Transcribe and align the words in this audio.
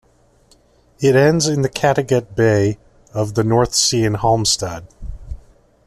It 0.99 1.15
ends 1.15 1.47
in 1.47 1.61
the 1.61 1.69
Kattegat 1.69 2.33
bay 2.35 2.79
of 3.13 3.35
the 3.35 3.43
North 3.43 3.75
Sea 3.75 4.03
in 4.03 4.13
Halmstad. 4.15 4.87